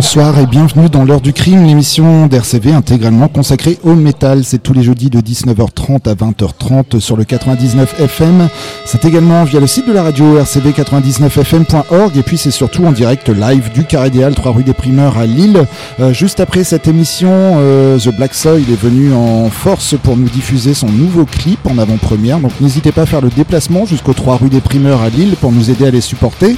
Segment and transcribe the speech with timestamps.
[0.00, 4.44] Bonsoir et bienvenue dans l'heure du crime, l'émission d'RCV intégralement consacrée au métal.
[4.44, 8.48] C'est tous les jeudis de 19h30 à 20h30 sur le 99 FM.
[8.86, 13.28] C'est également via le site de la radio rcv99fm.org et puis c'est surtout en direct
[13.28, 15.66] live du Carré des 3 rue des Primeurs à Lille.
[16.00, 20.30] Euh, juste après cette émission, euh, The Black Soil est venu en force pour nous
[20.30, 22.40] diffuser son nouveau clip en avant-première.
[22.40, 25.52] Donc n'hésitez pas à faire le déplacement jusqu'au 3 rue des Primeurs à Lille pour
[25.52, 26.52] nous aider à les supporter.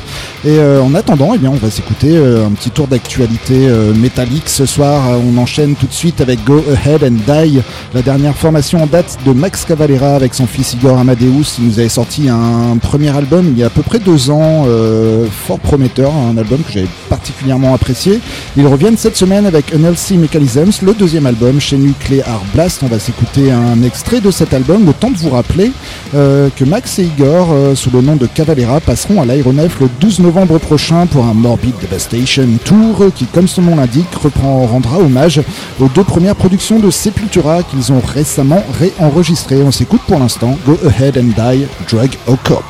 [0.45, 4.49] Et euh, en attendant, eh bien, on va s'écouter un petit tour d'actualité euh, métallique.
[4.49, 7.61] Ce soir, euh, on enchaîne tout de suite avec Go Ahead and Die,
[7.95, 11.57] la dernière formation en date de Max Cavalera avec son fils Igor Amadeus.
[11.59, 14.65] Il nous avait sorti un premier album il y a à peu près deux ans,
[14.67, 18.21] euh, fort prometteur, un album que j'avais particulièrement apprécié.
[18.57, 22.83] Ils reviennent cette semaine avec Unhealthy Mechanisms, le deuxième album chez Nuclear Blast.
[22.83, 25.73] On va s'écouter un extrait de cet album, le temps de vous rappeler
[26.13, 30.59] que Max et Igor, sous le nom de Cavalera, passeront à l'Aéronef le 12 novembre
[30.59, 35.41] prochain pour un Morbid Devastation Tour qui, comme son nom l'indique, reprend, rendra hommage
[35.81, 39.63] aux deux premières productions de Sepultura qu'ils ont récemment réenregistrées.
[39.63, 42.65] On s'écoute pour l'instant Go Ahead and Die, Drug O Cop.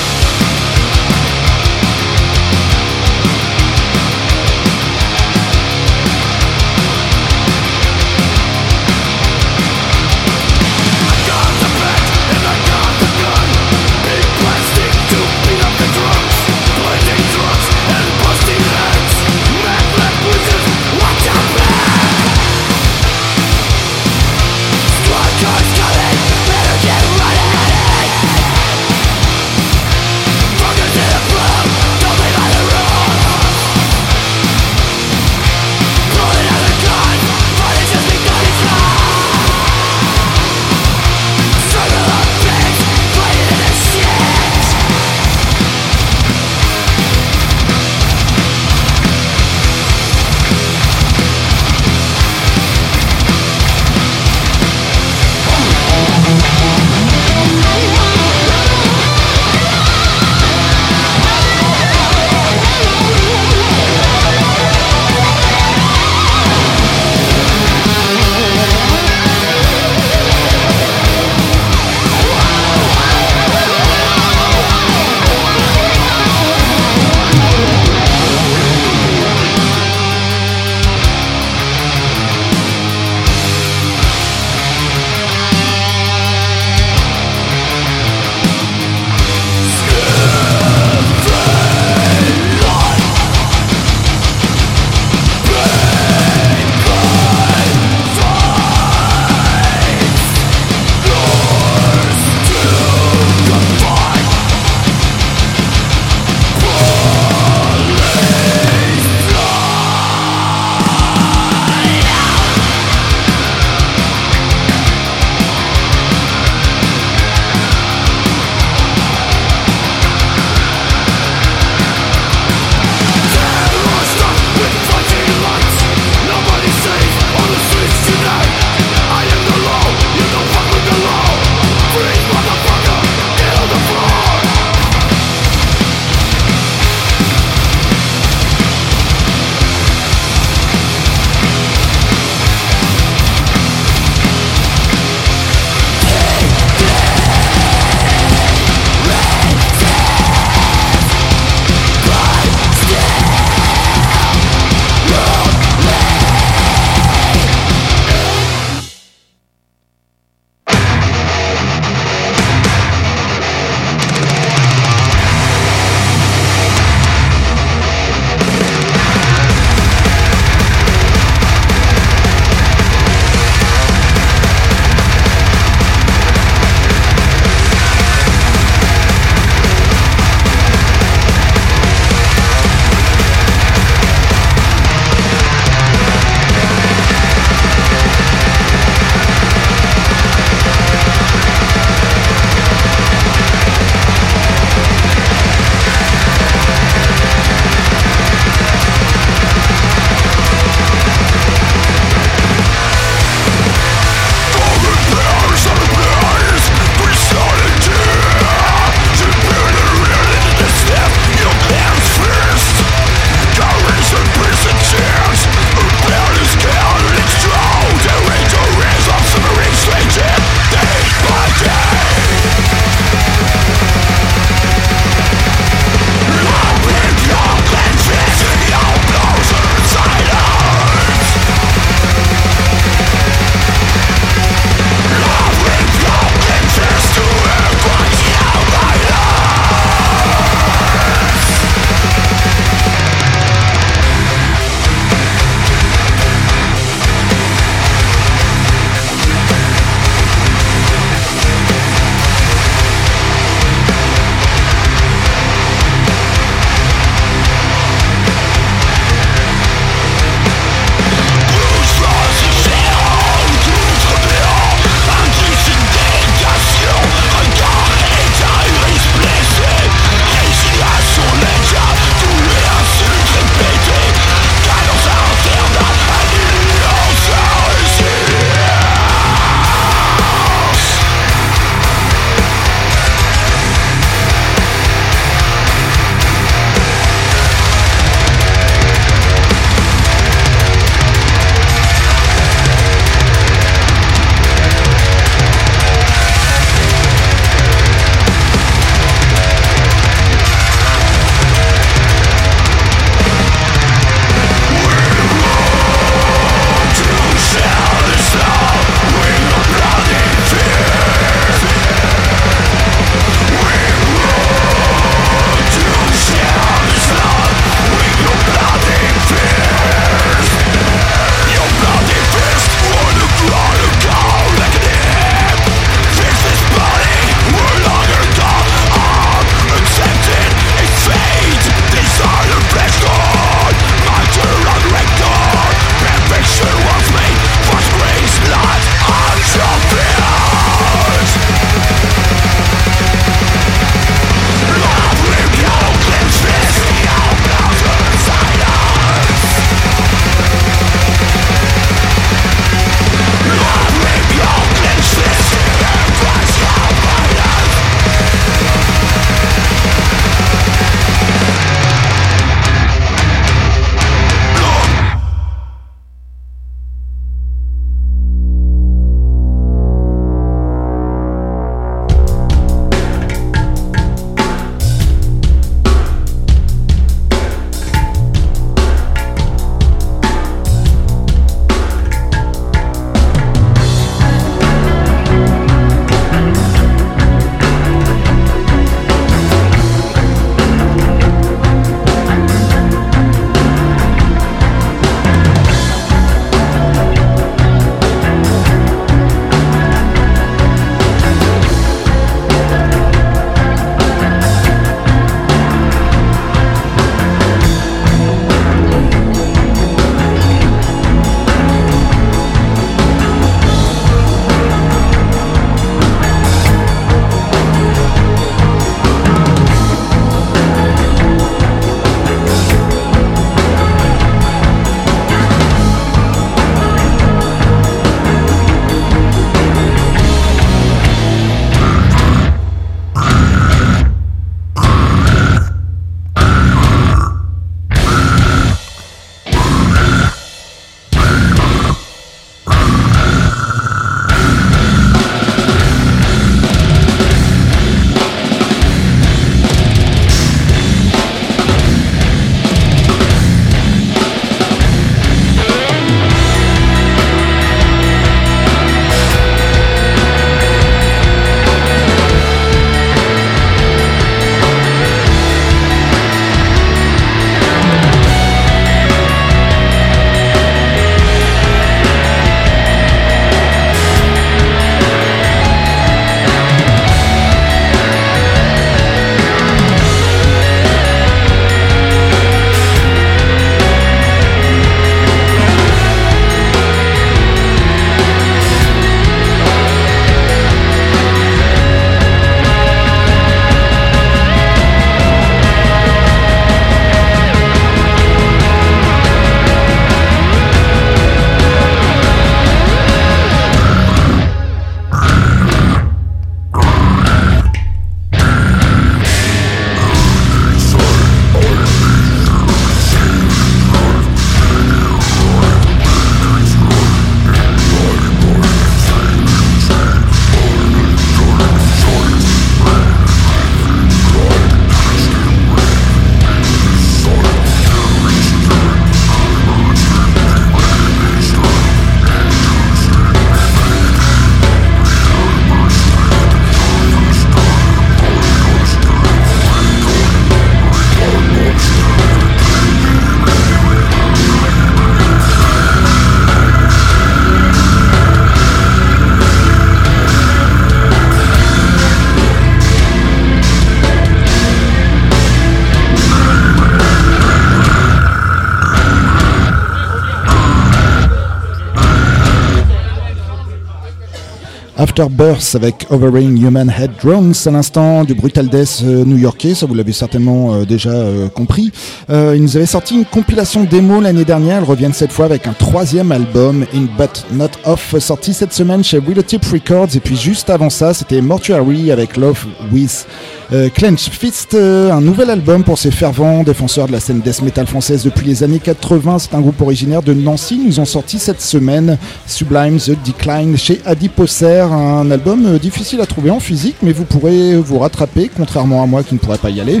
[565.14, 569.94] Afterbirth avec Overing Human Head Drones à l'instant du Brutal Death euh, new-yorkais, ça vous
[569.94, 571.92] l'avez certainement euh, déjà euh, compris.
[572.28, 575.72] ils nous avaient sorti une compilation démo l'année dernière, ils reviennent cette fois avec un
[575.72, 580.68] troisième album, In But Not Off, sorti cette semaine chez Willowtip Records et puis juste
[580.68, 583.28] avant ça c'était Mortuary avec Love With
[583.72, 587.62] euh, Clench Fist, euh, un nouvel album pour ces fervents défenseurs de la scène death
[587.62, 589.38] metal française depuis les années 80.
[589.38, 590.76] C'est un groupe originaire de Nancy.
[590.76, 596.20] Ils nous ont sorti cette semaine Sublime The Decline chez Adiposer, un album euh, difficile
[596.20, 599.58] à trouver en physique, mais vous pourrez vous rattraper, contrairement à moi qui ne pourrais
[599.58, 600.00] pas y aller.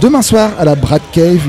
[0.00, 1.40] demain soir à la Brad Cave,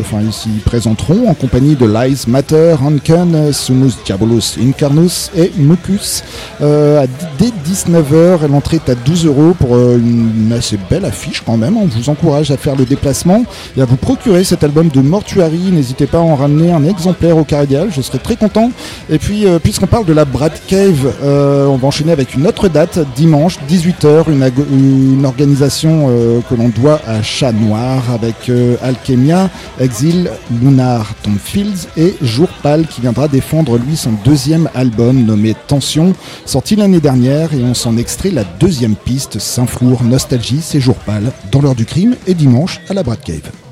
[0.00, 6.22] enfin, ils présenteront en compagnie de Lies Matter, Hanken, Sumus Diabolus Incarnus et Mucus.
[6.60, 11.76] dès 19h, l'entrée est à 12 euros pour euh, une assez belle affiche quand même.
[11.76, 13.44] On vous encourage à faire le déplacement
[13.76, 15.70] et à vous procurer cet album de Mortuary.
[15.70, 18.70] N'hésitez pas à en ramener un exemplaire au Caridial, je serai très content.
[19.08, 20.89] Et puis, euh, puisqu'on parle de la Brad Cave,
[21.22, 26.08] euh, on va enchaîner avec une autre date, dimanche, 18h, une, organisation
[26.48, 28.50] que l'on doit à Chat Noir avec
[28.82, 35.24] Alchemia, Exil, Lunar, Tom Fields et Jour Pâle qui viendra défendre lui son deuxième album
[35.24, 40.96] nommé Tension, sorti l'année dernière et on s'en extrait la deuxième piste Saint-Flour, Nostalgie, Séjour
[40.96, 43.69] Pâle, dans l'heure du crime et dimanche à la Brad Cave.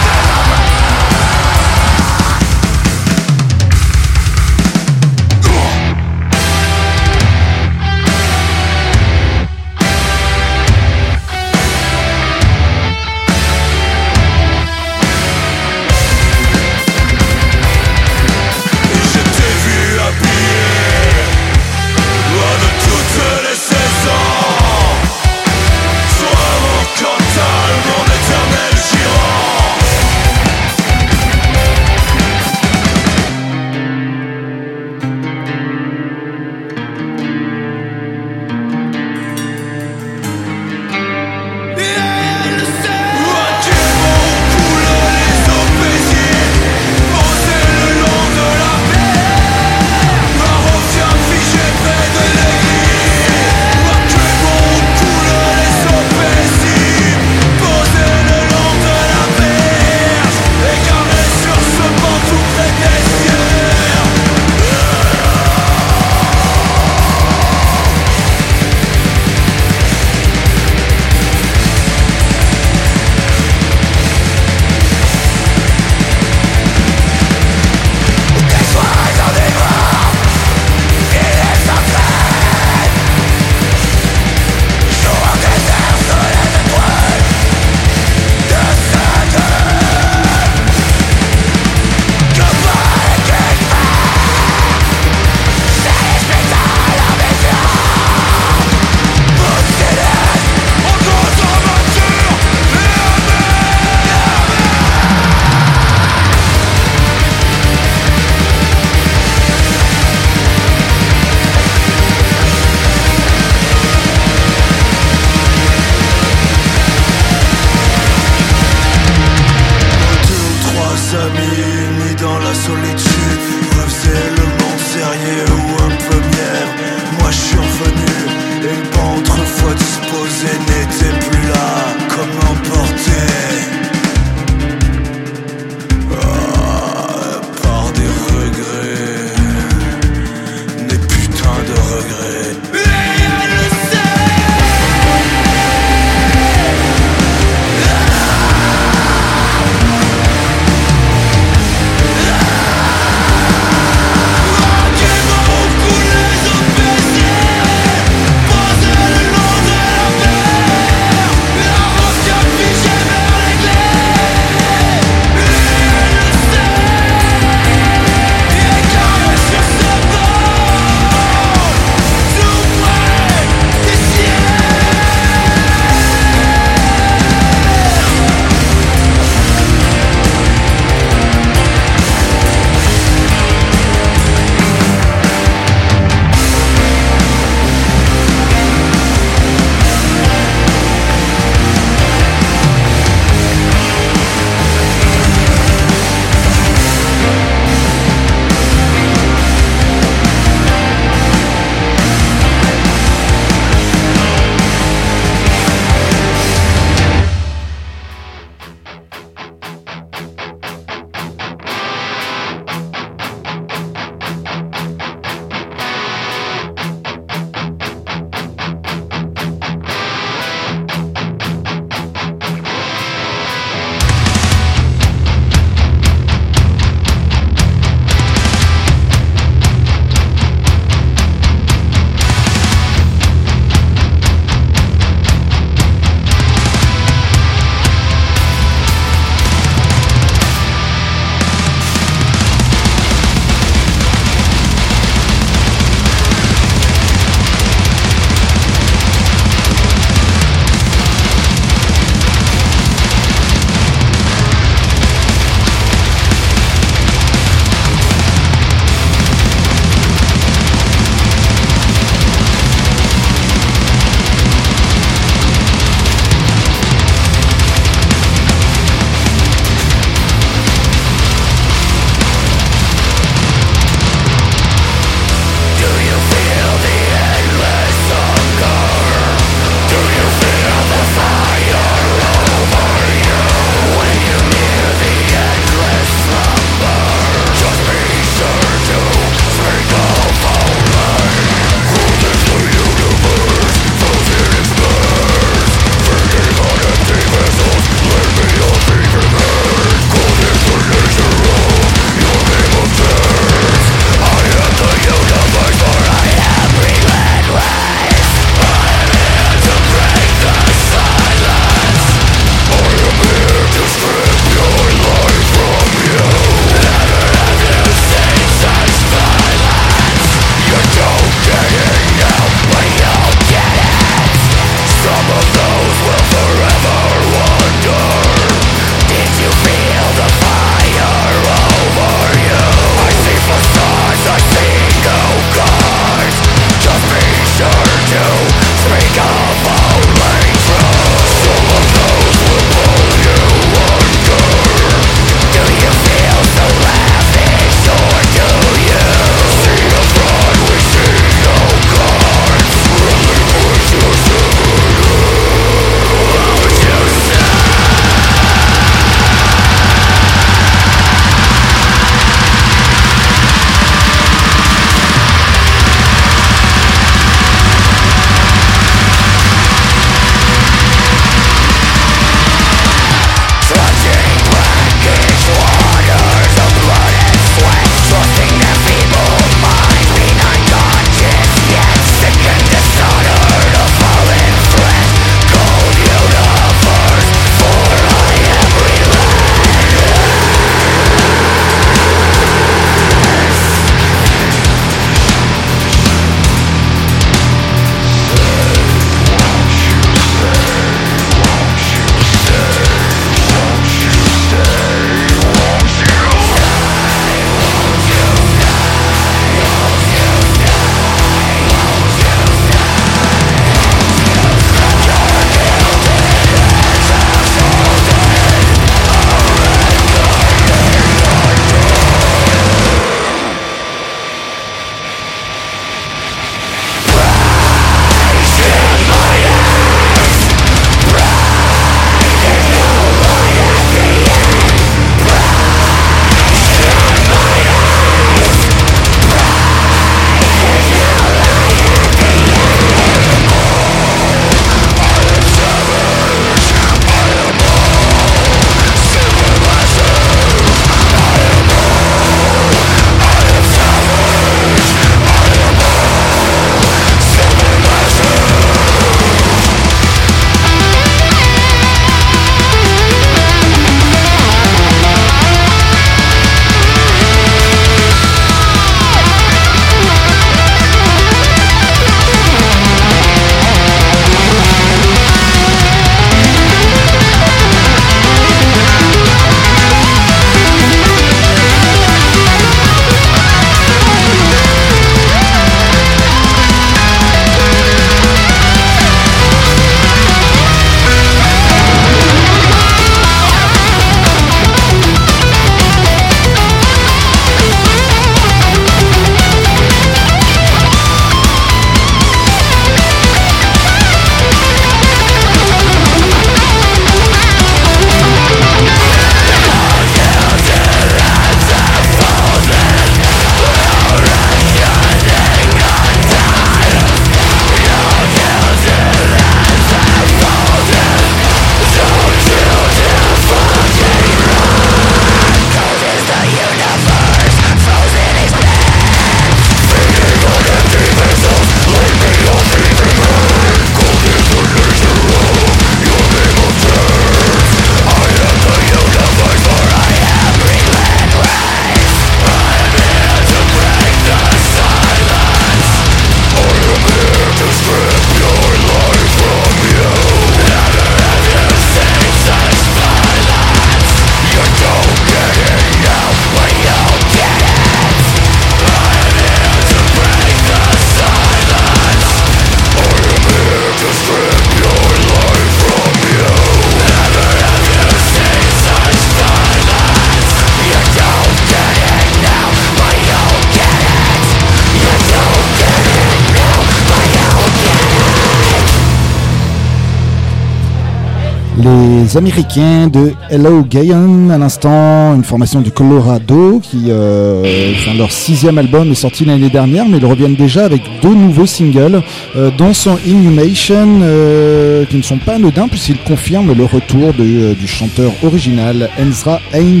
[581.84, 588.32] the Les Américains de Hello Gayan, à l'instant, une formation du Colorado qui, euh, leur
[588.32, 592.22] sixième album est sorti l'année dernière, mais ils reviennent déjà avec deux nouveaux singles,
[592.56, 597.74] euh, dont son Inhumation, euh, qui ne sont pas anodins puisqu'ils confirment le retour euh,
[597.74, 600.00] du chanteur original Ezra Haynes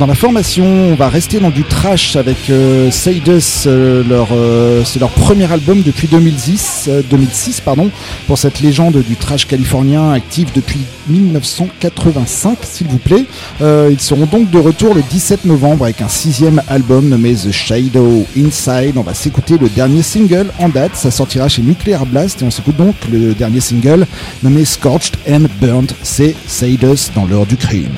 [0.00, 0.64] dans la formation.
[0.64, 3.68] On va rester dans du trash avec euh, Seidus,
[4.08, 4.28] leur,
[4.84, 7.88] c'est leur premier album depuis 2010, 2006 pardon,
[8.26, 10.80] pour cette légende du trash californien active depuis
[11.60, 13.24] 1985, s'il vous plaît.
[13.60, 17.50] Euh, ils seront donc de retour le 17 novembre avec un sixième album nommé The
[17.50, 18.96] Shadow Inside.
[18.96, 20.96] On va s'écouter le dernier single en date.
[20.96, 24.06] Ça sortira chez Nuclear Blast et on s'écoute donc le dernier single
[24.42, 25.94] nommé Scorched and Burnt.
[26.02, 27.96] C'est Sadus dans l'heure du crime.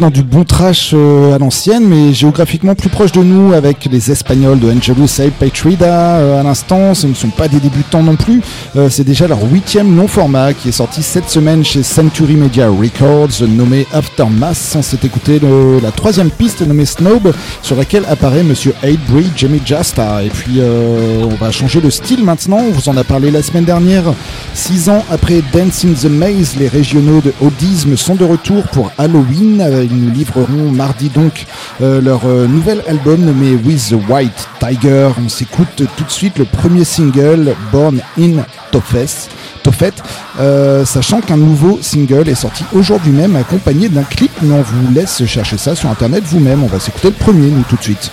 [0.00, 4.10] Dans du bon trash euh, à l'ancienne, mais géographiquement plus proche de nous avec les
[4.10, 6.94] Espagnols de Angelus et Patrida euh, à l'instant.
[6.94, 8.40] Ce ne sont pas des débutants non plus.
[8.74, 12.70] Euh, c'est déjà leur huitième long format qui est sorti cette semaine chez Century Media
[12.70, 14.74] Records, nommé Aftermath.
[14.76, 15.40] On s'est écouté
[15.82, 17.30] la troisième piste nommée Snob,
[17.60, 20.24] sur laquelle apparaît Monsieur Aidbury, Jimmy Jasta.
[20.24, 22.60] Et puis on va changer de style maintenant.
[22.66, 24.04] On vous en a parlé la semaine dernière.
[24.54, 28.90] Six ans après Dance in the Maze, les régionaux de Audisme sont de retour pour
[28.96, 29.81] Halloween.
[29.82, 31.46] Euh, ils nous livreront mardi donc
[31.80, 35.10] euh, leur euh, nouvel album nommé With the White Tiger.
[35.24, 39.28] On s'écoute tout de suite le premier single Born in Tofes.
[39.62, 39.92] Tofet,
[40.84, 45.24] sachant qu'un nouveau single est sorti aujourd'hui même accompagné d'un clip, mais on vous laisse
[45.24, 46.64] chercher ça sur internet vous-même.
[46.64, 48.10] On va s'écouter le premier, nous, tout de suite.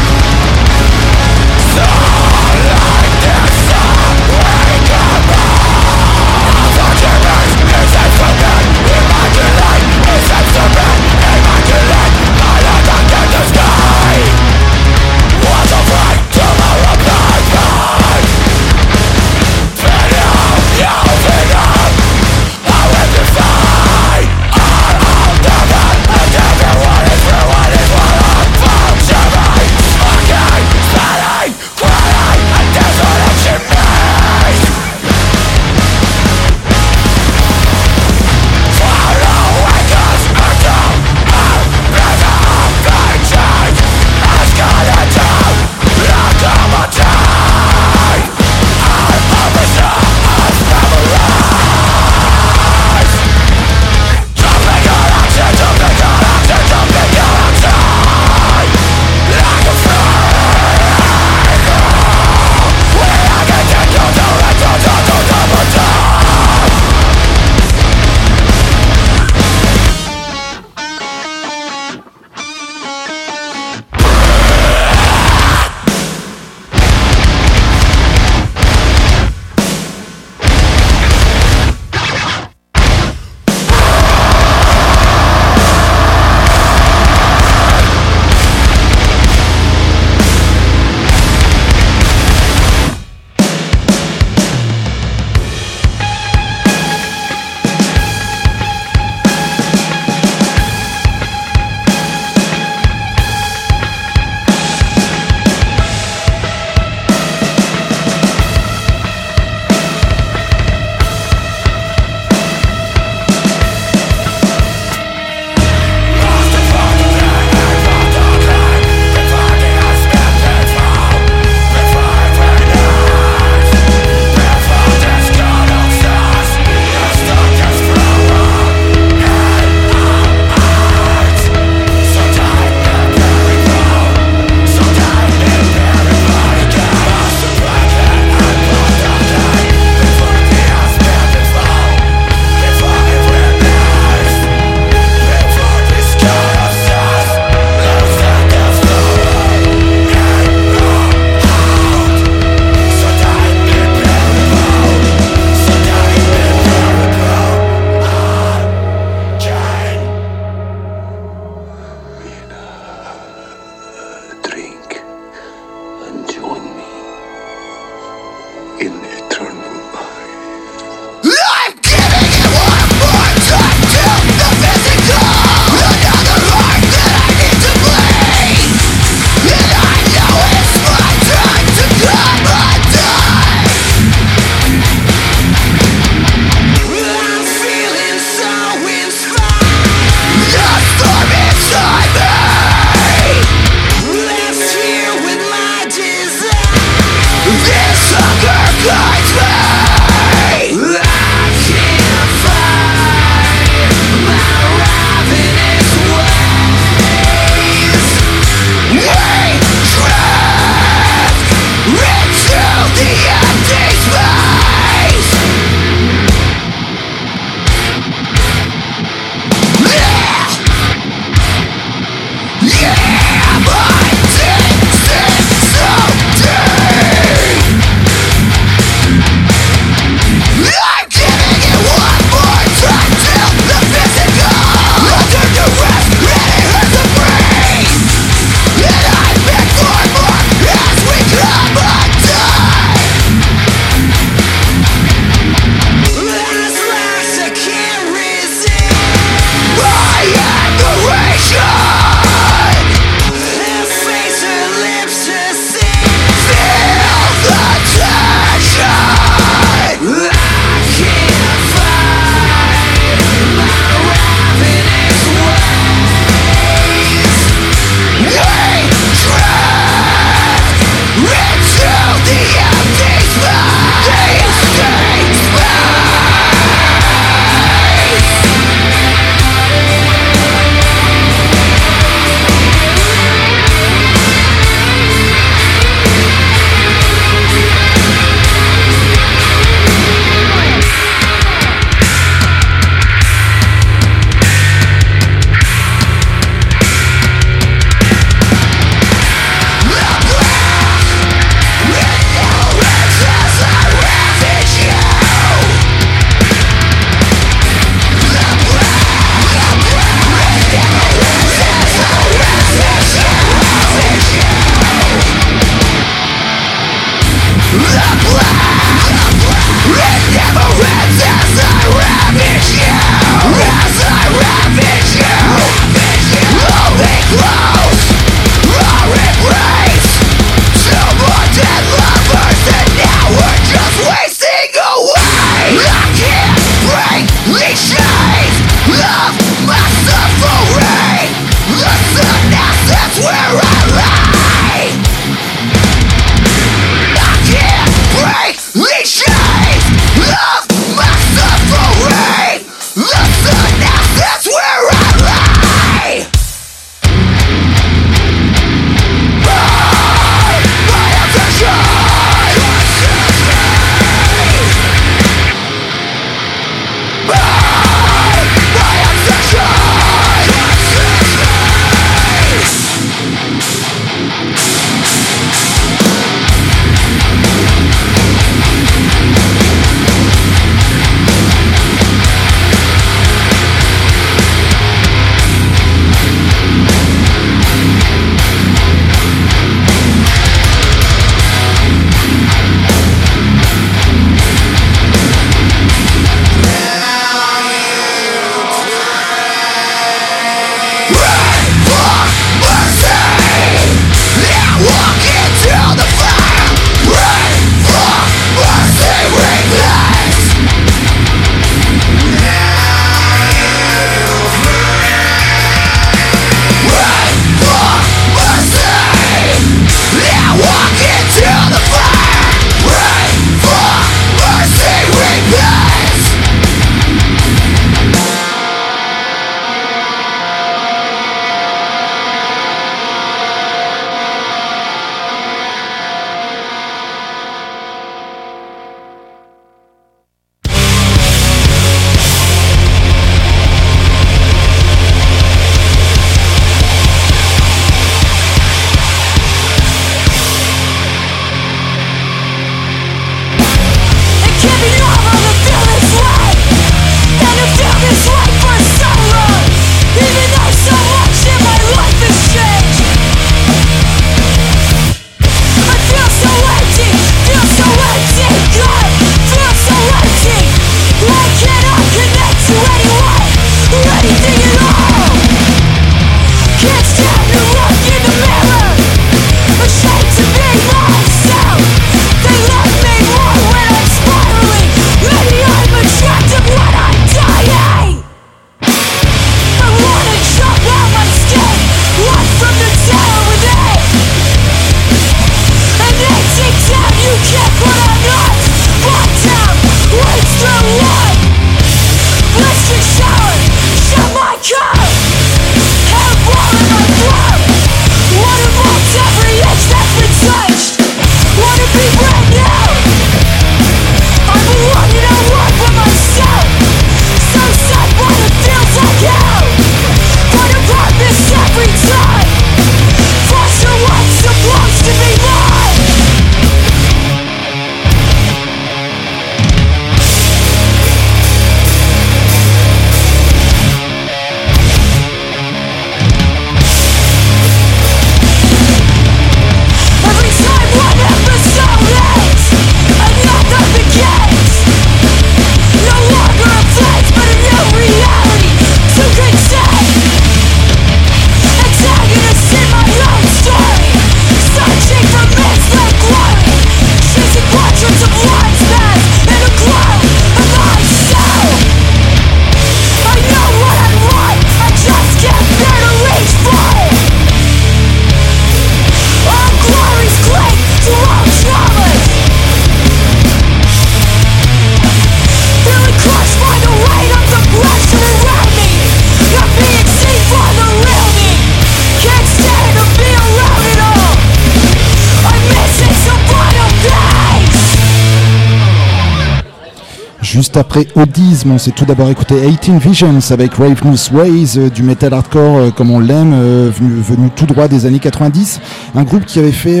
[590.72, 595.02] Juste après Audisme, on s'est tout d'abord écouté 18 Visions avec Ravenous Ways, euh, du
[595.02, 598.80] metal hardcore euh, comme on l'aime, euh, venu, tout droit des années 90.
[599.14, 600.00] Un groupe qui avait fait,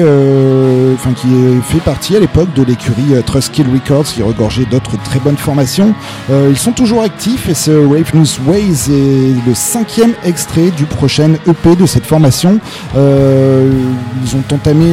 [0.94, 1.28] enfin qui
[1.62, 5.92] fait partie à l'époque de l'écurie Trustkill Records, qui regorgeait d'autres très bonnes formations.
[6.30, 11.76] ils sont toujours actifs et ce Ravenous Ways est le cinquième extrait du prochain EP
[11.76, 12.58] de cette formation.
[12.94, 14.86] ils ont entamé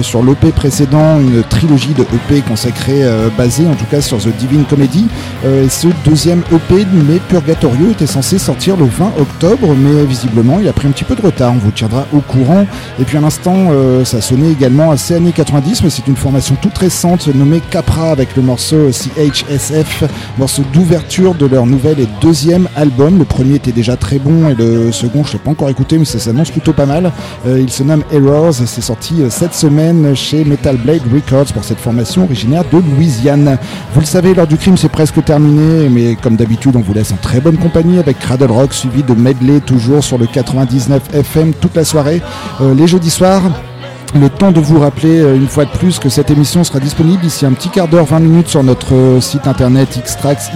[0.00, 3.02] sur l'EP précédent une trilogie de EP consacrée,
[3.36, 5.06] basée en tout cas sur The Divine Comedy.
[5.44, 10.68] Et ce deuxième EP, mais Purgatorio, était censé sortir le 20 octobre, mais visiblement il
[10.68, 11.52] a pris un petit peu de retard.
[11.52, 12.66] On vous tiendra au courant.
[13.00, 16.56] Et puis à l'instant, euh, ça sonnait également assez années 90, mais c'est une formation
[16.60, 20.04] toute récente nommée Capra avec le morceau CHSF,
[20.38, 23.18] morceau d'ouverture de leur nouvel et deuxième album.
[23.18, 25.98] Le premier était déjà très bon et le second, je ne l'ai pas encore écouté,
[25.98, 27.12] mais ça s'annonce plutôt pas mal.
[27.46, 31.52] Euh, il se nomme Errors et c'est sorti euh, cette semaine chez Metal Blade Records
[31.52, 33.58] pour cette formation originaire de Louisiane.
[33.94, 37.12] Vous le savez, l'heure du crime c'est presque terminé, mais comme d'habitude, on vous laisse
[37.12, 41.52] en très bonne compagnie avec Cradle Rock suivi de medley toujours sur le 99 FM
[41.54, 42.20] toute la soirée.
[42.60, 43.42] Euh, les jeudis soirs,
[44.14, 47.22] le temps de vous rappeler euh, une fois de plus que cette émission sera disponible
[47.24, 50.46] ici un petit quart d'heure, 20 minutes sur notre euh, site internet xtrax.com,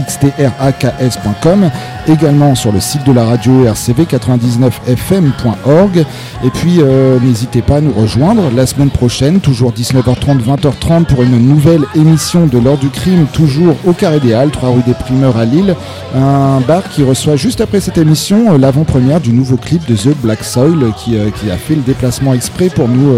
[2.08, 6.06] également sur le site de la radio rcv99fm.org.
[6.44, 11.22] Et puis euh, n'hésitez pas à nous rejoindre la semaine prochaine, toujours 19h30, 20h30 pour
[11.22, 14.94] une nouvelle émission de l'heure du crime, toujours au Carré des Halles, 3 rue des
[14.94, 15.76] Primeurs à Lille.
[16.14, 20.44] Un bar qui reçoit juste après cette émission l'avant-première du nouveau clip de The Black
[20.44, 23.12] Soil qui, qui, a fait le déplacement exprès pour nous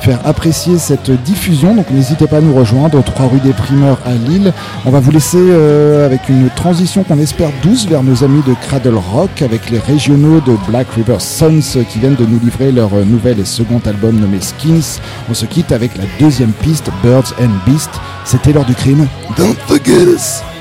[0.00, 1.74] faire apprécier cette diffusion.
[1.74, 4.52] Donc n'hésitez pas à nous rejoindre, 3 rue des Primeurs à Lille.
[4.86, 8.54] On va vous laisser euh, avec une transition qu'on espère douce vers nos amis de
[8.54, 12.90] Cradle Rock avec les régionaux de Black River Sons qui viennent de nous livrer leur
[13.06, 15.00] nouvel et second album nommé Skins.
[15.30, 18.00] On se quitte avec la deuxième piste, Birds and Beasts.
[18.24, 19.06] C'était l'heure du crime.
[19.36, 20.57] Don't forget.